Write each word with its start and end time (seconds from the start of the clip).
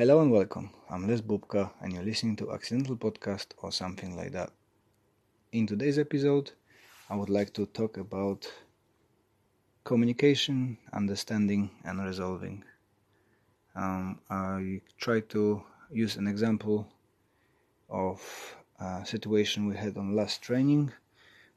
Hello 0.00 0.22
and 0.22 0.32
welcome. 0.32 0.70
I'm 0.88 1.06
Les 1.06 1.20
Bubka 1.20 1.72
and 1.82 1.92
you're 1.92 2.02
listening 2.02 2.34
to 2.36 2.52
Accidental 2.52 2.96
Podcast 2.96 3.48
or 3.58 3.70
something 3.70 4.16
like 4.16 4.32
that. 4.32 4.50
In 5.52 5.66
today's 5.66 5.98
episode, 5.98 6.52
I 7.10 7.16
would 7.16 7.28
like 7.28 7.52
to 7.52 7.66
talk 7.66 7.98
about 7.98 8.50
communication, 9.84 10.78
understanding, 10.94 11.68
and 11.84 12.02
resolving. 12.02 12.64
Um, 13.76 14.20
I 14.30 14.80
try 14.96 15.20
to 15.20 15.62
use 15.90 16.16
an 16.16 16.26
example 16.26 16.88
of 17.90 18.56
a 18.78 19.04
situation 19.04 19.66
we 19.66 19.76
had 19.76 19.98
on 19.98 20.16
last 20.16 20.40
training 20.40 20.92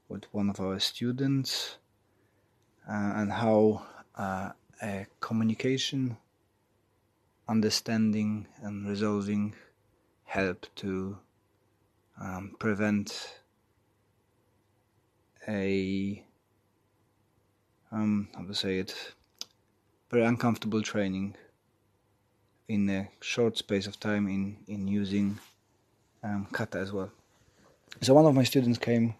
with 0.09 0.25
one 0.33 0.49
of 0.49 0.59
our 0.59 0.79
students 0.79 1.77
uh, 2.89 3.13
and 3.15 3.31
how 3.31 3.85
uh, 4.17 4.49
a 4.81 5.07
communication 5.21 6.17
understanding 7.47 8.47
and 8.61 8.87
resolving 8.87 9.53
help 10.25 10.65
to 10.75 11.17
um, 12.21 12.55
prevent 12.59 13.35
a 15.47 16.23
um, 17.91 18.27
how 18.35 18.43
to 18.43 18.55
say 18.55 18.79
it 18.79 19.13
very 20.09 20.25
uncomfortable 20.25 20.81
training 20.81 21.35
in 22.67 22.89
a 22.89 23.09
short 23.19 23.57
space 23.57 23.87
of 23.87 23.99
time 23.99 24.27
in 24.27 24.57
in 24.67 24.87
using 24.87 25.39
um, 26.23 26.47
kata 26.51 26.79
as 26.79 26.91
well. 26.91 27.11
So 28.01 28.13
one 28.13 28.25
of 28.25 28.33
my 28.33 28.43
students 28.43 28.79
came, 28.79 29.15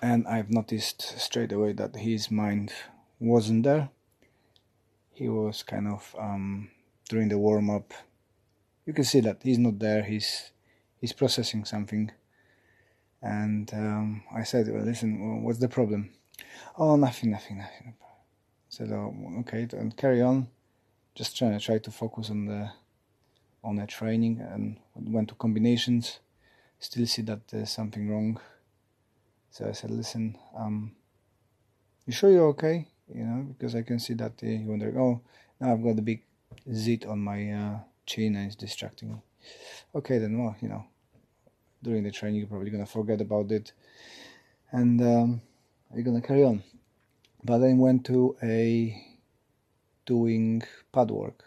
and 0.00 0.26
I've 0.26 0.50
noticed 0.50 1.02
straight 1.20 1.52
away 1.52 1.72
that 1.74 1.96
his 1.96 2.30
mind 2.30 2.72
wasn't 3.20 3.64
there. 3.64 3.90
He 5.12 5.28
was 5.28 5.62
kind 5.62 5.86
of 5.88 6.14
um, 6.18 6.70
during 7.08 7.28
the 7.28 7.38
warm 7.38 7.70
up. 7.70 7.92
You 8.86 8.92
can 8.92 9.04
see 9.04 9.20
that 9.20 9.42
he's 9.42 9.58
not 9.58 9.78
there. 9.78 10.02
He's 10.02 10.50
he's 11.00 11.12
processing 11.12 11.64
something. 11.64 12.10
And 13.22 13.72
um, 13.72 14.22
I 14.34 14.42
said, 14.44 14.68
"Well, 14.68 14.84
listen, 14.84 15.20
well, 15.20 15.40
what's 15.40 15.58
the 15.58 15.68
problem?" 15.68 16.10
Oh, 16.76 16.96
nothing, 16.96 17.30
nothing, 17.30 17.58
nothing. 17.58 17.94
I 18.00 18.68
said, 18.68 18.92
"Oh, 18.92 19.14
okay, 19.40 19.66
and 19.72 19.96
carry 19.96 20.20
on." 20.20 20.48
Just 21.14 21.36
trying 21.36 21.56
to 21.58 21.64
try 21.64 21.78
to 21.78 21.90
focus 21.90 22.30
on 22.30 22.46
the 22.46 22.70
on 23.62 23.76
the 23.76 23.86
training 23.86 24.40
and 24.40 24.78
went 24.94 25.28
to 25.28 25.34
combinations. 25.34 26.20
Still 26.78 27.06
see 27.06 27.22
that 27.22 27.48
there's 27.48 27.70
something 27.70 28.10
wrong. 28.10 28.38
So 29.50 29.68
I 29.68 29.72
said, 29.72 29.90
"Listen, 29.90 30.36
um, 30.54 30.92
you 32.06 32.12
sure 32.12 32.30
you're 32.30 32.48
okay?" 32.48 32.88
You 33.14 33.24
know, 33.24 33.42
because 33.42 33.74
I 33.74 33.82
can 33.82 33.98
see 33.98 34.14
that 34.14 34.42
uh, 34.42 34.46
you're 34.46 34.68
wondering, 34.68 34.98
"Oh, 34.98 35.22
now 35.60 35.72
I've 35.72 35.82
got 35.82 35.98
a 35.98 36.02
big 36.02 36.22
zit 36.72 37.06
on 37.06 37.18
my 37.20 37.50
uh, 37.50 37.78
chin 38.06 38.36
and 38.36 38.46
it's 38.46 38.56
distracting 38.56 39.10
me." 39.10 39.22
Okay, 39.94 40.18
then, 40.18 40.38
well, 40.38 40.56
you 40.60 40.68
know, 40.68 40.84
during 41.82 42.02
the 42.02 42.10
training 42.10 42.40
you're 42.40 42.48
probably 42.48 42.70
gonna 42.70 42.86
forget 42.86 43.20
about 43.20 43.50
it, 43.52 43.72
and 44.72 45.00
um, 45.00 45.42
you're 45.94 46.04
gonna 46.04 46.20
carry 46.20 46.44
on. 46.44 46.62
But 47.44 47.58
then 47.58 47.78
went 47.78 48.06
to 48.06 48.36
a 48.42 49.04
doing 50.06 50.62
pad 50.92 51.10
work, 51.10 51.44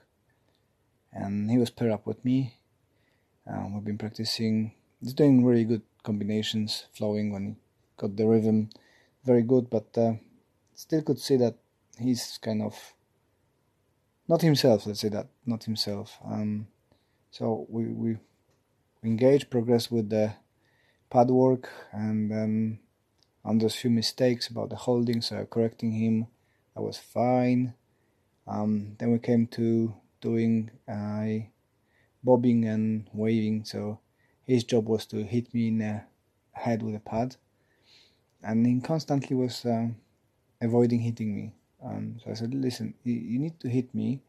and 1.12 1.50
he 1.50 1.58
was 1.58 1.70
paired 1.70 1.92
up 1.92 2.06
with 2.06 2.24
me. 2.24 2.56
Um, 3.48 3.74
we've 3.74 3.86
been 3.86 3.98
practicing. 3.98 4.74
He's 5.02 5.14
doing 5.14 5.46
really 5.46 5.64
good 5.64 5.82
combinations, 6.04 6.86
flowing 6.94 7.32
when 7.32 7.46
he 7.46 7.56
got 7.98 8.16
the 8.16 8.28
rhythm, 8.28 8.70
very 9.24 9.42
good. 9.42 9.70
But 9.70 9.98
uh, 9.98 10.14
still 10.76 11.02
could 11.02 11.20
see 11.20 11.38
that 11.38 11.56
he's 12.00 12.38
kind 12.42 12.62
of 12.62 12.94
not 14.28 14.42
himself. 14.42 14.86
Let's 14.86 15.00
say 15.00 15.10
that 15.10 15.28
not 15.46 15.64
himself. 15.64 16.18
Um, 16.26 16.68
so 17.32 17.66
we 17.70 17.86
we 17.86 18.18
engage, 19.04 19.50
progress 19.50 19.90
with 19.90 20.10
the 20.10 20.34
pad 21.10 21.30
work, 21.30 21.70
and 21.92 22.32
then 22.32 22.80
on 23.46 23.58
those 23.58 23.76
few 23.76 23.90
mistakes 23.90 24.48
about 24.48 24.70
the 24.70 24.76
holding, 24.76 25.22
so 25.22 25.46
correcting 25.46 25.94
him. 25.94 26.28
That 26.76 26.82
was 26.84 26.98
fine. 26.98 27.74
Um, 28.46 28.96
then 29.00 29.12
we 29.12 29.20
came 29.20 29.48
to 29.48 29.94
doing 30.22 30.72
uh, 30.88 31.48
bobbing 32.24 32.66
and 32.66 33.10
waving. 33.14 33.66
So 33.66 34.00
his 34.44 34.64
job 34.64 34.88
was 34.88 35.06
to 35.08 35.24
hit 35.24 35.54
me 35.54 35.70
in 35.70 35.80
the 35.80 36.02
head 36.52 36.84
with 36.84 36.96
a 36.96 37.00
pad, 37.00 37.36
and 38.44 38.66
he 38.66 38.80
constantly 38.82 39.36
was 39.36 39.66
um, 39.66 39.98
avoiding 40.62 41.02
hitting 41.02 41.36
me. 41.36 41.54
Um, 41.88 42.20
so 42.24 42.32
I 42.32 42.34
said, 42.34 42.54
"Listen, 42.54 42.94
you, 43.04 43.14
you 43.14 43.40
need 43.40 43.60
to 43.62 43.70
hit 43.70 43.94
me 43.96 44.22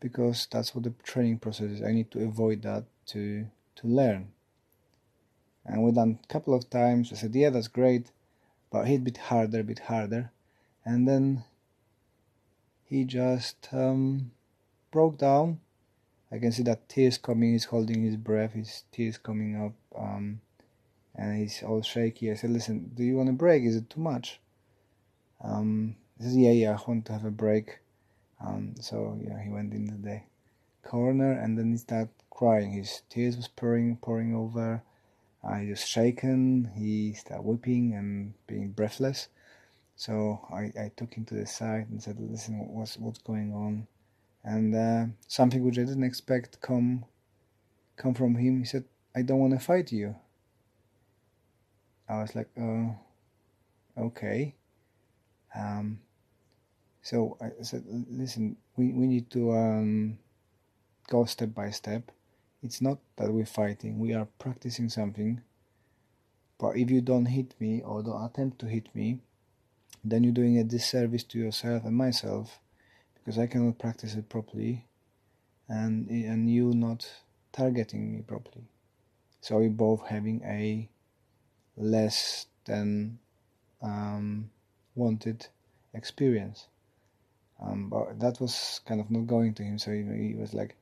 because 0.00 0.48
that's 0.50 0.74
what 0.74 0.84
the 0.84 0.94
training 1.02 1.38
process 1.38 1.70
is. 1.70 1.82
I 1.82 1.92
need 1.92 2.10
to 2.12 2.24
avoid 2.24 2.62
that 2.62 2.84
to 3.06 3.46
to 3.76 3.86
learn." 3.86 4.32
And 5.64 5.84
we 5.84 5.92
done 5.92 6.18
a 6.22 6.26
couple 6.26 6.54
of 6.54 6.68
times. 6.68 7.12
I 7.12 7.16
said, 7.16 7.34
"Yeah, 7.34 7.50
that's 7.50 7.68
great, 7.68 8.10
but 8.70 8.86
hit 8.86 9.02
a 9.02 9.04
bit 9.04 9.18
harder, 9.18 9.60
a 9.60 9.64
bit 9.64 9.80
harder," 9.80 10.32
and 10.84 11.06
then 11.06 11.44
he 12.84 13.04
just 13.04 13.68
um, 13.72 14.32
broke 14.90 15.18
down. 15.18 15.60
I 16.32 16.38
can 16.38 16.52
see 16.52 16.64
that 16.64 16.88
tears 16.88 17.18
coming. 17.18 17.52
He's 17.52 17.66
holding 17.66 18.02
his 18.02 18.16
breath. 18.16 18.52
His 18.52 18.84
tears 18.90 19.18
coming 19.18 19.54
up, 19.56 19.74
um, 19.96 20.40
and 21.14 21.38
he's 21.38 21.62
all 21.62 21.82
shaky. 21.82 22.32
I 22.32 22.34
said, 22.34 22.50
"Listen, 22.50 22.90
do 22.94 23.04
you 23.04 23.16
want 23.16 23.28
a 23.28 23.32
break? 23.32 23.62
Is 23.62 23.76
it 23.76 23.90
too 23.90 24.00
much?" 24.00 24.40
Um, 25.42 25.96
he 26.20 26.26
says, 26.26 26.36
"Yeah, 26.36 26.50
yeah, 26.50 26.76
I 26.78 26.90
want 26.90 27.06
to 27.06 27.14
have 27.14 27.24
a 27.24 27.30
break." 27.30 27.78
Um, 28.44 28.74
so 28.78 29.18
yeah, 29.24 29.42
he 29.42 29.48
went 29.50 29.72
into 29.72 29.94
the 29.96 30.20
corner, 30.82 31.32
and 31.32 31.56
then 31.58 31.72
he 31.72 31.78
started 31.78 32.10
crying. 32.28 32.72
His 32.72 33.02
tears 33.08 33.36
was 33.36 33.48
pouring, 33.48 33.96
pouring 33.96 34.34
over. 34.34 34.82
Uh, 35.42 35.54
he 35.56 35.70
was 35.70 35.86
shaken. 35.86 36.70
He 36.76 37.14
started 37.14 37.42
weeping 37.42 37.94
and 37.94 38.34
being 38.46 38.72
breathless. 38.72 39.28
So 39.96 40.46
I, 40.52 40.72
I 40.78 40.92
took 40.96 41.14
him 41.14 41.24
to 41.26 41.34
the 41.34 41.46
side 41.46 41.88
and 41.90 42.02
said, 42.02 42.18
"Listen, 42.20 42.58
what's 42.68 42.98
what's 42.98 43.20
going 43.20 43.54
on?" 43.54 43.86
And 44.44 44.74
uh, 44.74 45.06
something 45.26 45.64
which 45.64 45.78
I 45.78 45.84
didn't 45.84 46.04
expect 46.04 46.60
come 46.60 47.06
come 47.96 48.14
from 48.14 48.36
him. 48.36 48.58
He 48.60 48.66
said, 48.66 48.84
"I 49.16 49.22
don't 49.22 49.40
want 49.40 49.54
to 49.54 49.58
fight 49.58 49.90
you." 49.92 50.16
I 52.08 52.20
was 52.20 52.34
like, 52.34 52.50
"Uh, 52.60 52.92
okay." 53.98 54.54
Um, 55.54 56.00
so 57.02 57.36
I 57.40 57.62
said, 57.62 57.84
"Listen, 58.10 58.56
we 58.76 58.92
we 58.92 59.06
need 59.06 59.30
to 59.30 59.52
um, 59.52 60.18
go 61.08 61.24
step 61.24 61.54
by 61.54 61.70
step. 61.70 62.12
It's 62.62 62.80
not 62.82 62.98
that 63.16 63.32
we're 63.32 63.46
fighting. 63.46 63.98
We 63.98 64.14
are 64.14 64.28
practicing 64.38 64.88
something. 64.88 65.40
But 66.58 66.76
if 66.76 66.90
you 66.90 67.00
don't 67.00 67.26
hit 67.26 67.54
me 67.58 67.82
or 67.82 68.02
don't 68.02 68.24
attempt 68.24 68.58
to 68.60 68.66
hit 68.66 68.94
me." 68.94 69.20
then 70.04 70.24
you're 70.24 70.32
doing 70.32 70.58
a 70.58 70.64
disservice 70.64 71.24
to 71.24 71.38
yourself 71.38 71.84
and 71.84 71.96
myself 71.96 72.58
because 73.14 73.38
I 73.38 73.46
cannot 73.46 73.78
practice 73.78 74.14
it 74.14 74.28
properly 74.28 74.86
and 75.68 76.08
and 76.08 76.50
you 76.50 76.72
not 76.74 77.08
targeting 77.52 78.14
me 78.14 78.22
properly. 78.22 78.66
So 79.40 79.58
we're 79.58 79.70
both 79.70 80.06
having 80.06 80.42
a 80.44 80.88
less 81.76 82.46
than 82.64 83.18
um, 83.82 84.50
wanted 84.94 85.48
experience. 85.94 86.68
Um, 87.62 87.88
but 87.90 88.18
that 88.20 88.40
was 88.40 88.80
kind 88.86 89.00
of 89.00 89.10
not 89.10 89.26
going 89.26 89.54
to 89.54 89.62
him, 89.62 89.78
so 89.78 89.90
he, 89.90 90.02
he 90.02 90.34
was 90.34 90.54
like, 90.54 90.76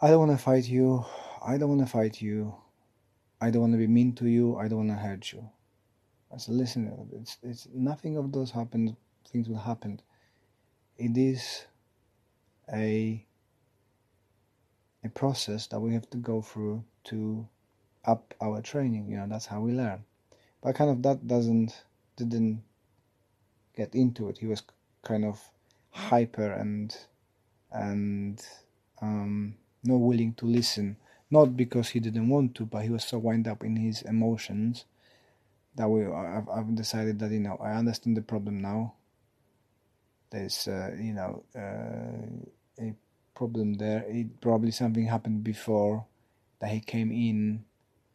I 0.00 0.08
don't 0.08 0.26
want 0.26 0.30
to 0.32 0.42
fight 0.42 0.66
you, 0.66 1.04
I 1.44 1.58
don't 1.58 1.68
want 1.68 1.82
to 1.82 1.86
fight 1.86 2.22
you, 2.22 2.54
I 3.40 3.50
don't 3.50 3.60
want 3.60 3.74
to 3.74 3.78
be 3.78 3.86
mean 3.86 4.14
to 4.14 4.26
you, 4.26 4.56
I 4.56 4.68
don't 4.68 4.86
want 4.86 4.90
to 4.90 5.06
hurt 5.06 5.32
you. 5.32 5.48
I 6.32 6.38
said, 6.38 6.54
listen, 6.54 7.08
it's, 7.12 7.36
it's 7.42 7.68
nothing 7.74 8.16
of 8.16 8.32
those 8.32 8.50
happened, 8.50 8.96
things 9.30 9.48
will 9.48 9.58
happen. 9.58 10.00
It 10.96 11.16
is 11.16 11.64
a 12.72 13.26
a 15.02 15.08
process 15.08 15.66
that 15.68 15.80
we 15.80 15.94
have 15.94 16.08
to 16.10 16.18
go 16.18 16.42
through 16.42 16.84
to 17.04 17.48
up 18.04 18.34
our 18.40 18.60
training. 18.60 19.08
You 19.08 19.16
know, 19.16 19.26
that's 19.28 19.46
how 19.46 19.60
we 19.60 19.72
learn. 19.72 20.04
But 20.62 20.74
kind 20.74 20.90
of 20.90 21.02
that 21.02 21.26
doesn't 21.26 21.84
didn't 22.16 22.62
get 23.74 23.94
into 23.94 24.28
it. 24.28 24.38
He 24.38 24.46
was 24.46 24.62
kind 25.02 25.24
of 25.24 25.40
hyper 25.90 26.52
and 26.52 26.96
and 27.72 28.44
um, 29.02 29.54
not 29.84 29.96
willing 29.96 30.34
to 30.34 30.46
listen. 30.46 30.96
Not 31.30 31.56
because 31.56 31.90
he 31.90 32.00
didn't 32.00 32.28
want 32.28 32.54
to, 32.56 32.66
but 32.66 32.82
he 32.82 32.90
was 32.90 33.04
so 33.04 33.18
wound 33.18 33.46
up 33.46 33.62
in 33.62 33.76
his 33.76 34.02
emotions 34.02 34.84
that 35.76 35.88
we 35.88 36.04
I've, 36.06 36.48
I've 36.48 36.74
decided 36.74 37.18
that 37.20 37.30
you 37.30 37.40
know 37.40 37.56
I 37.62 37.72
understand 37.72 38.16
the 38.16 38.22
problem 38.22 38.60
now. 38.60 38.94
There's 40.30 40.68
uh, 40.68 40.90
you 40.98 41.14
know 41.14 41.44
uh, 41.56 42.82
a 42.84 42.94
problem 43.34 43.74
there. 43.74 44.04
It 44.08 44.40
probably 44.40 44.70
something 44.72 45.06
happened 45.06 45.44
before 45.44 46.06
that 46.60 46.70
he 46.70 46.80
came 46.80 47.12
in 47.12 47.64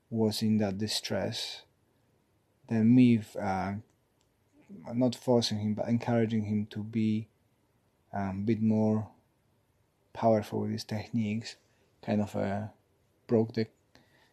was 0.09 0.41
in 0.41 0.57
that 0.57 0.77
distress. 0.77 1.63
Then 2.69 2.95
me 2.95 3.21
uh, 3.41 3.73
not 4.93 5.15
forcing 5.15 5.59
him 5.59 5.73
but 5.73 5.87
encouraging 5.87 6.45
him 6.45 6.67
to 6.69 6.83
be 6.83 7.27
um, 8.13 8.41
a 8.41 8.45
bit 8.45 8.61
more 8.61 9.09
powerful 10.13 10.61
with 10.61 10.71
his 10.71 10.83
techniques 10.83 11.55
kind 12.01 12.21
of 12.21 12.35
uh, 12.35 12.67
broke 13.27 13.53
the 13.53 13.67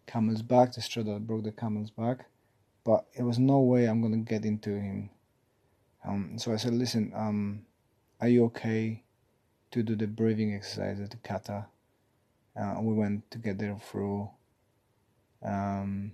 camel's 0.06 0.42
back 0.42 0.72
the 0.72 0.80
straw 0.80 1.02
that 1.02 1.26
broke 1.26 1.44
the 1.44 1.52
camel's 1.52 1.90
back 1.90 2.26
but 2.84 3.06
it 3.14 3.22
was 3.22 3.38
no 3.38 3.60
way 3.60 3.86
I'm 3.86 4.02
gonna 4.02 4.18
get 4.18 4.44
into 4.44 4.70
him. 4.70 5.10
Um, 6.04 6.38
so 6.38 6.52
I 6.52 6.56
said, 6.56 6.74
listen, 6.74 7.12
um, 7.14 7.62
are 8.20 8.28
you 8.28 8.44
okay 8.46 9.04
to 9.70 9.82
do 9.82 9.94
the 9.94 10.06
breathing 10.06 10.54
exercise 10.54 11.00
at 11.00 11.10
the 11.10 11.16
kata? 11.18 11.66
Uh, 12.60 12.76
we 12.80 12.92
went 12.92 13.30
together 13.30 13.76
through 13.80 14.28
um, 15.42 16.12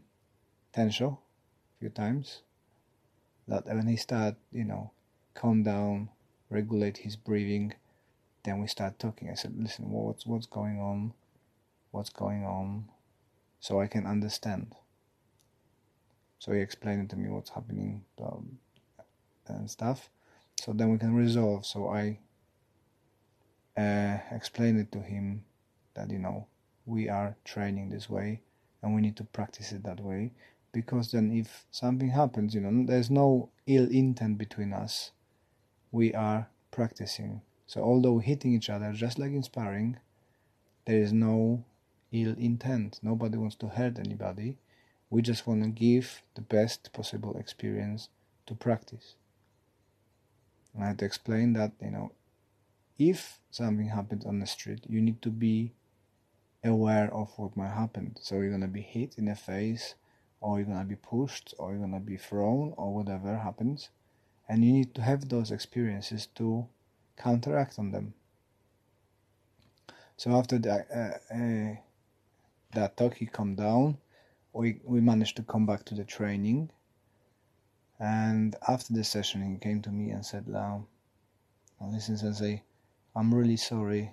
Tensho 0.74 1.14
a 1.14 1.80
few 1.80 1.88
times. 1.88 2.42
That 3.48 3.66
when 3.66 3.88
he 3.88 3.96
started, 3.96 4.36
you 4.52 4.64
know, 4.64 4.92
calm 5.34 5.62
down, 5.62 6.10
regulate 6.50 6.98
his 6.98 7.16
breathing, 7.16 7.74
then 8.44 8.60
we 8.60 8.66
start 8.66 8.98
talking. 8.98 9.30
I 9.30 9.34
said, 9.34 9.54
listen, 9.58 9.90
what's 9.90 10.26
what's 10.26 10.46
going 10.46 10.78
on? 10.78 11.14
What's 11.90 12.10
going 12.10 12.44
on? 12.44 12.88
So 13.60 13.80
I 13.80 13.86
can 13.86 14.06
understand. 14.06 14.74
So 16.38 16.52
he 16.52 16.60
explained 16.60 17.10
to 17.10 17.16
me 17.16 17.30
what's 17.30 17.50
happening 17.50 18.04
um, 18.22 18.58
and 19.48 19.68
stuff. 19.70 20.10
So 20.60 20.72
then 20.72 20.90
we 20.90 20.98
can 20.98 21.14
resolve. 21.14 21.66
So 21.66 21.88
I 21.88 22.18
uh, 23.78 24.18
explained 24.30 24.80
it 24.80 24.92
to 24.92 25.00
him 25.00 25.44
that 25.94 26.10
you 26.10 26.18
know 26.18 26.46
we 26.84 27.08
are 27.08 27.36
training 27.44 27.88
this 27.88 28.10
way 28.10 28.40
and 28.82 28.94
we 28.94 29.00
need 29.00 29.16
to 29.16 29.24
practice 29.24 29.72
it 29.72 29.84
that 29.84 30.00
way 30.00 30.32
because 30.72 31.12
then 31.12 31.30
if 31.32 31.66
something 31.70 32.10
happens, 32.10 32.54
you 32.54 32.60
know, 32.60 32.84
there's 32.86 33.10
no 33.10 33.50
ill 33.66 33.88
intent 33.90 34.38
between 34.38 34.72
us. 34.72 35.12
We 35.90 36.14
are 36.14 36.48
practicing. 36.70 37.42
So 37.66 37.82
although 37.82 38.18
hitting 38.18 38.54
each 38.54 38.70
other 38.70 38.92
just 38.92 39.18
like 39.18 39.32
in 39.32 39.42
sparring, 39.42 39.98
there 40.86 40.98
is 40.98 41.12
no 41.12 41.64
ill 42.12 42.34
intent. 42.38 43.00
Nobody 43.02 43.36
wants 43.36 43.56
to 43.56 43.68
hurt 43.68 43.98
anybody 43.98 44.58
we 45.10 45.22
just 45.22 45.46
want 45.46 45.62
to 45.62 45.68
give 45.68 46.22
the 46.34 46.42
best 46.42 46.92
possible 46.92 47.36
experience 47.38 48.08
to 48.46 48.54
practice. 48.54 49.14
And 50.74 50.84
I 50.84 50.88
had 50.88 50.98
to 50.98 51.04
explain 51.04 51.54
that, 51.54 51.72
you 51.80 51.90
know, 51.90 52.12
if 52.98 53.38
something 53.50 53.88
happens 53.88 54.26
on 54.26 54.40
the 54.40 54.46
street, 54.46 54.84
you 54.88 55.00
need 55.00 55.22
to 55.22 55.30
be 55.30 55.72
aware 56.62 57.12
of 57.12 57.32
what 57.38 57.56
might 57.56 57.72
happen. 57.72 58.16
So 58.20 58.36
you're 58.36 58.50
gonna 58.50 58.68
be 58.68 58.82
hit 58.82 59.16
in 59.16 59.26
the 59.26 59.34
face, 59.34 59.94
or 60.40 60.58
you're 60.58 60.66
gonna 60.66 60.84
be 60.84 60.96
pushed, 60.96 61.54
or 61.58 61.72
you're 61.72 61.80
gonna 61.80 62.00
be 62.00 62.16
thrown, 62.16 62.74
or 62.76 62.94
whatever 62.94 63.36
happens, 63.38 63.90
and 64.48 64.64
you 64.64 64.72
need 64.72 64.94
to 64.94 65.02
have 65.02 65.28
those 65.28 65.50
experiences 65.50 66.26
to 66.34 66.66
counteract 67.16 67.78
on 67.78 67.90
them. 67.92 68.14
So 70.16 70.32
after 70.32 70.58
that, 70.58 70.88
uh, 70.90 71.34
uh, 71.34 71.76
that 72.72 72.96
talk, 72.96 73.14
he 73.14 73.26
calmed 73.26 73.56
down 73.58 73.98
we 74.52 74.80
we 74.84 75.00
managed 75.00 75.36
to 75.36 75.42
come 75.42 75.66
back 75.66 75.84
to 75.84 75.94
the 75.94 76.04
training. 76.04 76.70
And 78.00 78.56
after 78.66 78.92
the 78.92 79.04
session, 79.04 79.42
he 79.42 79.58
came 79.58 79.82
to 79.82 79.90
me 79.90 80.10
and 80.10 80.24
said, 80.24 80.48
"Now, 80.48 80.86
listen, 81.80 82.16
Sensei, 82.16 82.62
I'm 83.14 83.34
really 83.34 83.56
sorry. 83.56 84.12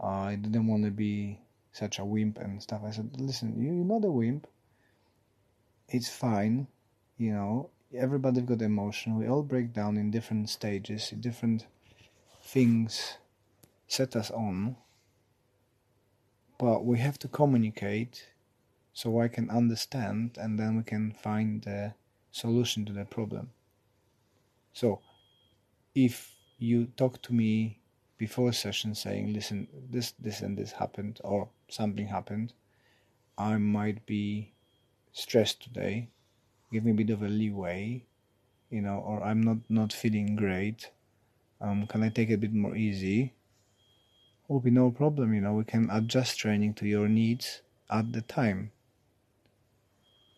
I 0.00 0.36
didn't 0.36 0.66
want 0.66 0.84
to 0.84 0.90
be 0.90 1.40
such 1.72 1.98
a 1.98 2.04
wimp 2.04 2.38
and 2.38 2.62
stuff." 2.62 2.82
I 2.84 2.90
said, 2.90 3.20
"Listen, 3.20 3.60
you, 3.60 3.72
you're 3.72 3.84
not 3.84 4.04
a 4.04 4.10
wimp. 4.10 4.46
It's 5.88 6.08
fine. 6.08 6.68
You 7.16 7.32
know, 7.32 7.70
everybody's 7.94 8.44
got 8.44 8.62
emotion. 8.62 9.16
We 9.16 9.28
all 9.28 9.42
break 9.42 9.72
down 9.72 9.96
in 9.96 10.10
different 10.10 10.48
stages, 10.50 11.10
different 11.10 11.66
things 12.42 13.18
set 13.86 14.16
us 14.16 14.30
on. 14.30 14.76
But 16.58 16.84
we 16.84 16.98
have 16.98 17.18
to 17.20 17.28
communicate 17.28 18.28
so 18.92 19.20
I 19.20 19.28
can 19.28 19.50
understand 19.50 20.38
and 20.40 20.58
then 20.58 20.76
we 20.76 20.82
can 20.82 21.12
find 21.12 21.62
the 21.62 21.94
solution 22.30 22.84
to 22.86 22.92
the 22.92 23.04
problem. 23.04 23.50
So, 24.72 25.00
if 25.94 26.34
you 26.58 26.86
talk 26.96 27.22
to 27.22 27.32
me 27.34 27.80
before 28.18 28.48
a 28.48 28.52
session 28.52 28.94
saying, 28.94 29.32
listen, 29.32 29.68
this, 29.90 30.12
this, 30.18 30.40
and 30.40 30.56
this 30.56 30.72
happened, 30.72 31.20
or 31.22 31.48
something 31.68 32.06
happened, 32.06 32.52
I 33.36 33.58
might 33.58 34.06
be 34.06 34.53
stressed 35.14 35.62
today, 35.62 36.08
give 36.72 36.84
me 36.84 36.90
a 36.90 36.94
bit 36.94 37.10
of 37.10 37.22
a 37.22 37.28
leeway, 37.28 38.04
you 38.68 38.82
know, 38.82 38.98
or 38.98 39.22
I'm 39.22 39.40
not, 39.40 39.58
not 39.70 39.92
feeling 39.92 40.36
great, 40.36 40.90
um, 41.60 41.86
can 41.86 42.02
I 42.02 42.10
take 42.10 42.30
it 42.30 42.34
a 42.34 42.38
bit 42.38 42.52
more 42.52 42.76
easy? 42.76 43.32
Will 44.48 44.60
be 44.60 44.70
no 44.70 44.90
problem, 44.90 45.32
you 45.32 45.40
know, 45.40 45.54
we 45.54 45.64
can 45.64 45.88
adjust 45.90 46.38
training 46.38 46.74
to 46.74 46.86
your 46.86 47.08
needs 47.08 47.62
at 47.88 48.12
the 48.12 48.20
time. 48.20 48.72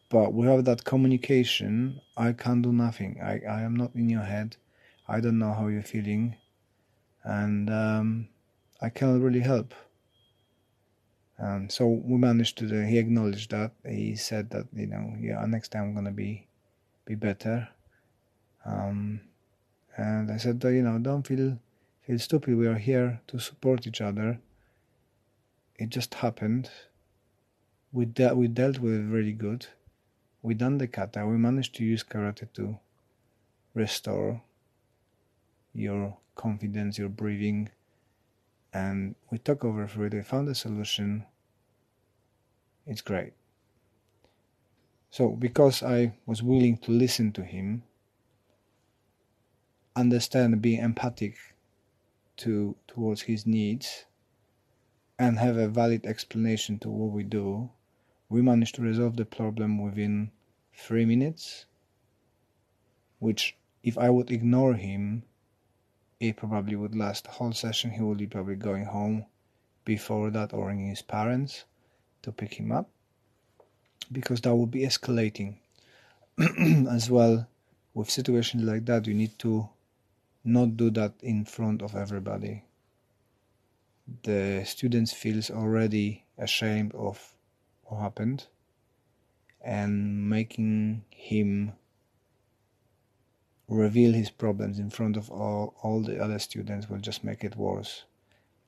But 0.08 0.32
without 0.32 0.64
that 0.66 0.84
communication 0.84 2.00
i 2.16 2.32
can't 2.32 2.62
do 2.62 2.72
nothing. 2.72 3.18
I, 3.20 3.40
I 3.48 3.62
am 3.62 3.74
not 3.74 3.94
in 3.96 4.08
your 4.08 4.22
head. 4.22 4.56
I 5.08 5.20
don't 5.20 5.38
know 5.38 5.52
how 5.52 5.66
you're 5.66 5.82
feeling. 5.82 6.36
And 7.24 7.68
um, 7.70 8.28
i 8.80 8.88
cannot 8.88 9.20
really 9.22 9.40
help 9.40 9.74
um, 11.38 11.68
so 11.68 11.86
we 11.86 12.16
managed 12.16 12.56
to 12.58 12.66
do, 12.66 12.80
he 12.82 12.98
acknowledged 12.98 13.50
that. 13.50 13.72
He 13.84 14.16
said 14.16 14.50
that 14.50 14.66
you 14.74 14.86
know 14.86 15.14
yeah 15.20 15.44
next 15.46 15.68
time 15.68 15.84
i'm 15.84 15.94
gonna 15.94 16.10
be 16.10 16.46
be 17.04 17.14
better. 17.14 17.68
Um, 18.64 19.20
and 19.96 20.30
i 20.30 20.36
said 20.36 20.62
you 20.64 20.82
know 20.82 20.98
don't 20.98 21.26
feel 21.26 21.58
feel 22.06 22.18
stupid. 22.18 22.56
We 22.56 22.66
are 22.66 22.78
here 22.78 23.20
to 23.28 23.38
support 23.38 23.86
each 23.86 24.00
other. 24.00 24.38
It 25.74 25.90
just 25.90 26.14
happened. 26.14 26.70
We, 27.92 28.04
de- 28.04 28.34
we 28.34 28.48
dealt 28.48 28.78
with 28.78 28.94
it 28.94 29.04
really 29.04 29.32
good. 29.32 29.66
We 30.42 30.54
done 30.54 30.78
the 30.78 30.86
kata, 30.86 31.26
we 31.26 31.36
managed 31.36 31.74
to 31.76 31.84
use 31.84 32.04
karate 32.04 32.52
to 32.54 32.78
restore 33.74 34.42
your 35.74 36.16
confidence, 36.36 36.98
your 36.98 37.08
breathing, 37.08 37.70
and 38.72 39.16
we 39.30 39.38
took 39.38 39.64
over 39.64 39.88
for 39.88 40.06
it. 40.06 40.14
We 40.14 40.22
found 40.22 40.48
a 40.48 40.54
solution. 40.54 41.24
It's 42.86 43.00
great. 43.00 43.32
So, 45.10 45.30
because 45.30 45.82
I 45.82 46.14
was 46.24 46.42
willing 46.42 46.76
to 46.78 46.92
listen 46.92 47.32
to 47.32 47.42
him, 47.42 47.82
understand, 49.96 50.62
be 50.62 50.78
empathic 50.78 51.36
to 52.36 52.76
towards 52.86 53.22
his 53.22 53.44
needs, 53.44 54.04
and 55.18 55.38
have 55.38 55.56
a 55.56 55.68
valid 55.68 56.06
explanation 56.06 56.78
to 56.80 56.88
what 56.88 57.10
we 57.10 57.24
do, 57.24 57.70
we 58.28 58.40
managed 58.40 58.76
to 58.76 58.82
resolve 58.82 59.16
the 59.16 59.24
problem 59.24 59.82
within 59.82 60.30
three 60.72 61.04
minutes, 61.04 61.66
which 63.18 63.56
if 63.82 63.98
I 63.98 64.10
would 64.10 64.30
ignore 64.30 64.74
him, 64.74 65.24
it 66.20 66.36
probably 66.36 66.76
would 66.76 66.94
last 66.94 67.24
the 67.24 67.30
whole 67.30 67.52
session. 67.52 67.90
He 67.90 68.02
would 68.02 68.18
be 68.18 68.26
probably 68.28 68.56
going 68.56 68.84
home 68.84 69.26
before 69.84 70.30
that 70.30 70.52
or 70.52 70.68
ringing 70.68 70.90
his 70.90 71.02
parents 71.02 71.64
to 72.26 72.32
pick 72.32 72.54
him 72.54 72.72
up 72.72 72.90
because 74.12 74.40
that 74.42 74.54
would 74.54 74.70
be 74.70 74.80
escalating. 74.80 75.56
as 76.90 77.10
well, 77.10 77.46
with 77.94 78.10
situations 78.10 78.62
like 78.62 78.84
that, 78.84 79.06
you 79.06 79.14
need 79.14 79.38
to 79.38 79.66
not 80.44 80.76
do 80.76 80.90
that 80.90 81.14
in 81.22 81.46
front 81.46 81.80
of 81.80 81.94
everybody. 81.94 82.62
The 84.22 84.64
students 84.66 85.14
feels 85.14 85.50
already 85.50 86.24
ashamed 86.36 86.94
of 86.94 87.34
what 87.84 88.02
happened 88.02 88.46
and 89.64 90.28
making 90.28 91.04
him 91.08 91.72
reveal 93.68 94.12
his 94.12 94.30
problems 94.30 94.78
in 94.78 94.90
front 94.90 95.16
of 95.16 95.30
all, 95.30 95.74
all 95.82 96.02
the 96.02 96.22
other 96.22 96.38
students 96.38 96.90
will 96.90 96.98
just 96.98 97.24
make 97.24 97.42
it 97.42 97.56
worse. 97.56 98.04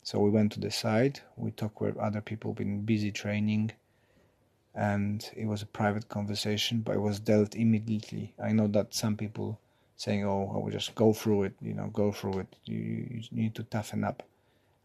So 0.08 0.20
we 0.20 0.30
went 0.30 0.52
to 0.52 0.60
the 0.60 0.70
site, 0.70 1.20
we 1.36 1.50
talked 1.50 1.82
with 1.82 1.98
other 1.98 2.22
people 2.22 2.54
been 2.54 2.80
busy 2.80 3.12
training, 3.12 3.72
and 4.74 5.30
it 5.36 5.44
was 5.44 5.60
a 5.60 5.66
private 5.66 6.08
conversation, 6.08 6.80
but 6.80 6.94
it 6.94 7.00
was 7.00 7.20
dealt 7.20 7.54
immediately. 7.54 8.32
I 8.42 8.52
know 8.52 8.68
that 8.68 8.94
some 8.94 9.18
people 9.18 9.60
saying, 9.96 10.24
"Oh, 10.24 10.50
I 10.54 10.56
will 10.64 10.70
just 10.70 10.94
go 10.94 11.12
through 11.12 11.42
it," 11.42 11.56
you 11.60 11.74
know, 11.74 11.88
go 11.88 12.10
through 12.10 12.38
it. 12.38 12.56
You, 12.64 12.78
you 13.10 13.22
need 13.30 13.54
to 13.56 13.64
toughen 13.64 14.02
up. 14.02 14.22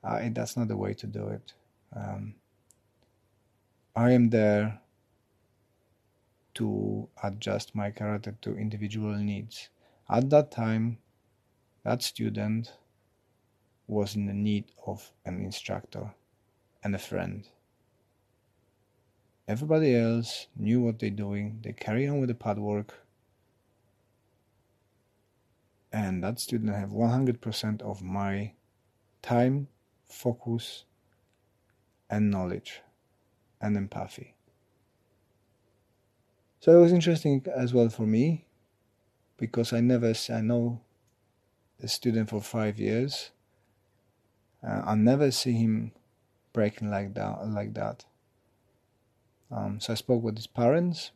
Uh, 0.03 0.27
that's 0.33 0.57
not 0.57 0.67
the 0.67 0.75
way 0.75 0.93
to 0.95 1.07
do 1.07 1.29
it. 1.29 1.53
Um, 1.95 2.35
I 3.95 4.11
am 4.11 4.29
there 4.29 4.81
to 6.55 7.07
adjust 7.23 7.75
my 7.75 7.91
character 7.91 8.35
to 8.41 8.57
individual 8.57 9.15
needs. 9.15 9.69
At 10.09 10.29
that 10.31 10.51
time, 10.51 10.97
that 11.85 12.03
student 12.03 12.73
was 13.87 14.15
in 14.15 14.25
the 14.25 14.33
need 14.33 14.65
of 14.85 15.11
an 15.25 15.41
instructor 15.43 16.13
and 16.83 16.95
a 16.95 16.99
friend. 16.99 17.47
Everybody 19.47 19.95
else 19.95 20.47
knew 20.55 20.81
what 20.81 20.99
they're 20.99 21.09
doing, 21.09 21.59
they 21.63 21.73
carry 21.73 22.07
on 22.07 22.19
with 22.19 22.29
the 22.29 22.35
pad 22.35 22.59
work, 22.59 22.93
and 25.91 26.23
that 26.23 26.39
student 26.39 26.75
have 26.75 26.89
100% 26.89 27.81
of 27.81 28.01
my 28.01 28.53
time, 29.21 29.67
focus, 30.05 30.85
and 32.09 32.31
knowledge 32.31 32.81
and 33.61 33.75
empathy. 33.75 34.35
So 36.59 36.77
it 36.77 36.81
was 36.81 36.93
interesting 36.93 37.45
as 37.53 37.73
well 37.73 37.89
for 37.89 38.03
me 38.03 38.45
because 39.37 39.73
I 39.73 39.81
never 39.81 40.13
I 40.29 40.41
know 40.41 40.79
the 41.79 41.87
student 41.89 42.29
for 42.29 42.39
five 42.39 42.79
years. 42.79 43.31
Uh, 44.65 44.81
I 44.85 44.95
never 44.95 45.31
see 45.31 45.53
him 45.53 45.91
breaking 46.53 46.89
like 46.89 47.13
that 47.15 47.47
like 47.47 47.73
that. 47.73 48.05
Um, 49.51 49.79
so 49.79 49.93
I 49.93 49.95
spoke 49.95 50.23
with 50.23 50.37
his 50.37 50.47
parents 50.47 51.11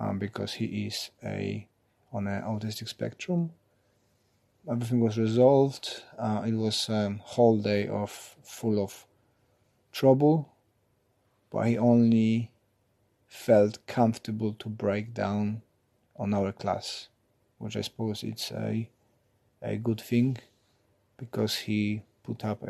um, 0.00 0.18
because 0.18 0.54
he 0.54 0.86
is 0.86 1.10
a 1.22 1.66
on 2.12 2.26
an 2.26 2.42
autistic 2.42 2.88
spectrum. 2.88 3.50
Everything 4.70 5.00
was 5.00 5.16
resolved. 5.16 6.02
Uh, 6.18 6.42
it 6.46 6.54
was 6.54 6.88
a 6.88 7.06
um, 7.06 7.20
whole 7.24 7.58
day 7.58 7.88
of 7.88 8.10
full 8.42 8.82
of 8.82 9.06
trouble, 9.92 10.52
but 11.50 11.66
he 11.66 11.78
only 11.78 12.50
felt 13.26 13.86
comfortable 13.86 14.52
to 14.54 14.68
break 14.68 15.14
down 15.14 15.62
on 16.16 16.34
our 16.34 16.52
class, 16.52 17.08
which 17.58 17.76
I 17.76 17.82
suppose 17.82 18.22
it's 18.22 18.50
a 18.50 18.90
a 19.62 19.76
good 19.76 20.00
thing 20.00 20.36
because 21.16 21.56
he 21.56 22.02
put 22.28 22.44
up 22.44 22.62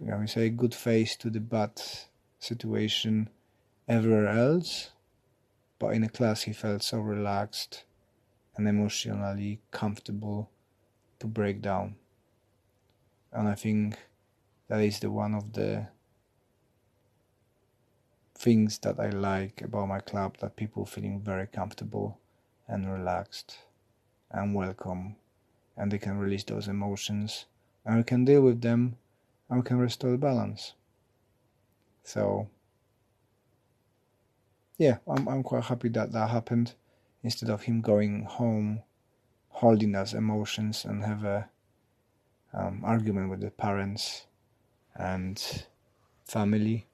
know, 0.00 0.18
we 0.18 0.26
say 0.28 0.48
good 0.50 0.74
face 0.74 1.16
to 1.16 1.30
the 1.30 1.40
bad 1.40 1.82
situation 2.38 3.28
everywhere 3.88 4.28
else, 4.28 4.90
but 5.80 5.88
in 5.88 6.04
a 6.04 6.08
class 6.08 6.42
he 6.42 6.52
felt 6.52 6.82
so 6.82 6.98
relaxed 6.98 7.84
and 8.56 8.68
emotionally 8.68 9.60
comfortable 9.72 10.48
to 11.18 11.26
break 11.26 11.60
down. 11.60 11.96
And 13.32 13.48
I 13.48 13.56
think 13.56 13.96
that 14.68 14.80
is 14.80 15.00
the 15.00 15.10
one 15.10 15.34
of 15.34 15.52
the 15.52 15.88
things 18.36 18.78
that 18.78 19.00
I 19.00 19.10
like 19.10 19.60
about 19.62 19.88
my 19.88 19.98
club 20.00 20.36
that 20.38 20.56
people 20.56 20.84
feeling 20.84 21.20
very 21.20 21.48
comfortable 21.48 22.20
and 22.68 22.92
relaxed 22.92 23.58
and 24.30 24.54
welcome 24.54 25.16
and 25.76 25.90
they 25.90 25.98
can 25.98 26.18
release 26.18 26.44
those 26.44 26.68
emotions 26.68 27.46
and 27.84 27.96
we 27.98 28.04
can 28.04 28.24
deal 28.24 28.42
with 28.42 28.60
them 28.60 28.96
and 29.48 29.60
we 29.60 29.64
can 29.66 29.78
restore 29.78 30.12
the 30.12 30.18
balance. 30.18 30.74
So 32.04 32.48
yeah, 34.78 34.98
I'm 35.06 35.28
I'm 35.28 35.42
quite 35.42 35.64
happy 35.64 35.88
that 35.90 36.12
that 36.12 36.30
happened 36.30 36.74
instead 37.22 37.50
of 37.50 37.62
him 37.62 37.80
going 37.80 38.24
home 38.24 38.82
holding 39.48 39.92
those 39.92 40.14
emotions 40.14 40.84
and 40.84 41.04
have 41.04 41.24
a 41.24 41.48
um, 42.54 42.82
argument 42.84 43.30
with 43.30 43.40
the 43.40 43.50
parents 43.50 44.26
and 44.94 45.64
family, 46.24 46.86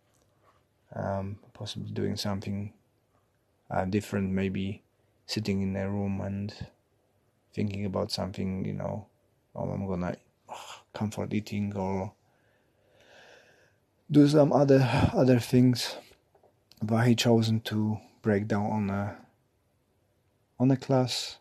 um, 0.95 1.39
possibly 1.53 1.91
doing 1.91 2.17
something 2.17 2.73
uh, 3.71 3.85
different, 3.85 4.31
maybe 4.33 4.83
sitting 5.27 5.63
in 5.63 5.77
a 5.77 5.91
room 5.91 6.21
and 6.21 6.55
thinking 7.55 7.85
about 7.85 8.11
something, 8.13 8.65
you 8.65 8.73
know, 8.75 9.07
oh, 9.55 9.71
I'm 9.71 9.87
gonna 9.87 10.17
comfort 10.99 11.33
eating 11.33 11.77
or 11.77 12.13
do 14.11 14.27
some 14.27 14.53
other 14.53 14.81
other 15.13 15.39
things. 15.39 15.97
But 16.83 17.07
he 17.07 17.15
chosen 17.15 17.61
to 17.73 17.99
break 18.23 18.49
down 18.49 18.67
on 18.67 18.91
a 18.91 19.17
on 20.59 20.71
a 20.71 20.77
class 20.77 21.39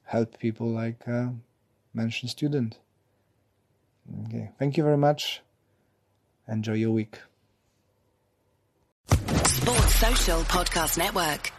help 0.06 0.38
people 0.40 0.68
like 0.68 1.08
uh, 1.08 1.28
mentioned 1.94 2.30
student. 2.30 2.80
Okay, 4.26 4.52
thank 4.60 4.78
you 4.78 4.84
very 4.84 4.98
much. 4.98 5.42
Enjoy 6.48 6.74
your 6.74 6.92
week. 6.92 7.20
Sports 9.10 9.96
Social 9.96 10.42
Podcast 10.42 10.98
Network. 10.98 11.52